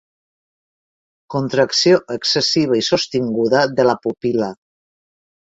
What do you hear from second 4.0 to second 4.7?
pupil·la.